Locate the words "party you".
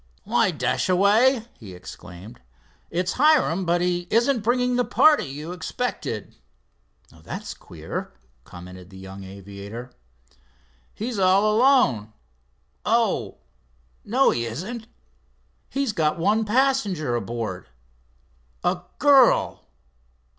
4.83-5.51